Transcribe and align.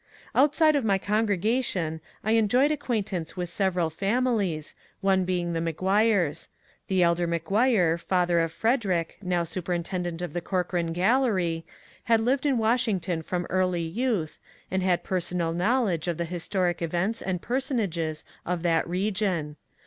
Outside 0.33 0.75
of 0.75 0.83
my 0.83 0.97
congregation 0.97 2.01
I 2.23 2.31
enjoyed 2.31 2.71
acquaintance 2.71 3.37
with 3.37 3.51
several 3.51 3.91
families, 3.91 4.73
one 4.99 5.25
being 5.25 5.53
the 5.53 5.59
McGuires. 5.59 6.47
The 6.87 7.03
elder 7.03 7.27
McGuire— 7.27 7.99
father 8.09 8.39
of 8.39 8.51
Frederick, 8.51 9.19
now 9.21 9.43
superintendent 9.43 10.23
of 10.23 10.33
the 10.33 10.41
Corcoran 10.41 10.91
Gbdlery— 10.91 11.65
had 12.05 12.19
lived 12.19 12.47
in 12.47 12.57
Washington 12.57 13.21
from 13.21 13.45
early 13.51 13.83
youth, 13.83 14.39
and 14.71 14.81
had 14.81 15.03
personal 15.03 15.53
knowledge 15.53 16.07
of 16.07 16.17
the 16.17 16.25
historic 16.25 16.81
events 16.81 17.21
and 17.21 17.39
personages 17.39 18.25
of 18.43 18.63
that 18.63 18.89
region. 18.89 19.55